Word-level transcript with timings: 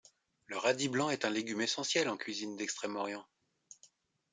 Le 0.47 0.57
radis 0.57 0.89
blanc 0.89 1.11
est 1.11 1.25
un 1.25 1.29
légume 1.29 1.61
essentiel 1.61 2.09
en 2.09 2.17
cuisine 2.17 2.55
d'Extrême-Orient. 2.55 3.23